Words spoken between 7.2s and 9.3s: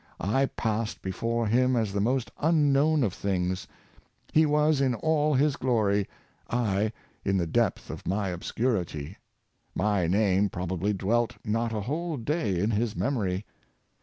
in the depth of my obscurity.